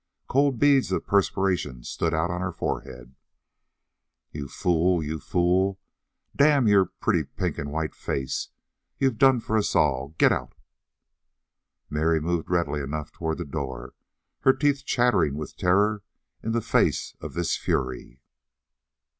[0.27, 3.13] Cold beads of perspiration stood out on her forehead.
[4.31, 5.79] "You fool you fool!
[6.35, 8.49] Damn your pretty pink and white face
[8.97, 10.15] you've done for us all!
[10.17, 10.55] Get out!"
[11.87, 13.93] Mary moved readily enough toward the door,
[14.39, 16.01] her teeth chattering with terror
[16.41, 18.23] in the face of this fury.